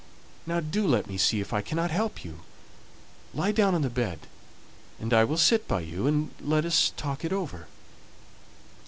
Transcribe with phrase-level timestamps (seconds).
[0.47, 2.39] Now do let me see if I cannot help you.
[3.35, 4.21] Lie down on the bed,
[4.99, 7.67] and I'll sit by you, and let us talk it over."